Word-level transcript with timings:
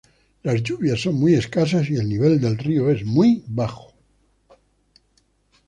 Las 0.41 0.63
lluvias 0.63 0.99
son 0.99 1.13
muy 1.19 1.35
escasas 1.35 1.87
y 1.91 1.95
el 1.95 2.09
nivel 2.09 2.41
del 2.41 2.57
río 2.57 2.89
es 2.89 3.05
muy 3.05 3.43
bajo. 3.47 3.93